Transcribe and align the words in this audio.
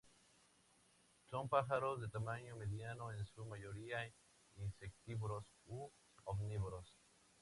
Son 1.29 1.47
pájaros 1.47 2.01
de 2.01 2.09
tamaño 2.09 2.55
mediano, 2.55 3.11
en 3.13 3.23
su 3.23 3.45
mayoría 3.45 3.99
insectívoros 4.55 5.45
u 5.67 5.91
omnívoros. 6.25 6.97